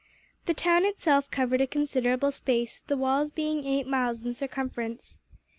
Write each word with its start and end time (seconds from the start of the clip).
The 0.47 0.55
town 0.55 0.83
itself 0.83 1.29
covered 1.29 1.61
a 1.61 1.67
considerable 1.67 2.31
space, 2.31 2.79
the 2.79 2.97
walls 2.97 3.29
being 3.29 3.65
eight 3.67 3.85
miles 3.85 4.25
in 4.25 4.33
circumference. 4.33 5.21